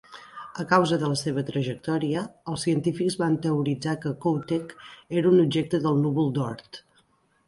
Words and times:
A 0.61 0.63
causa 0.69 0.95
de 1.01 1.07
la 1.09 1.17
seva 1.21 1.41
trajectòria, 1.49 2.23
els 2.53 2.63
científics 2.67 3.17
van 3.23 3.35
teoritzar 3.43 3.93
que 4.05 4.13
Kohoutek 4.25 4.73
era 5.21 5.29
un 5.33 5.43
objecte 5.45 5.81
del 5.85 6.01
núvol 6.07 6.33
d'Oort. 6.39 6.81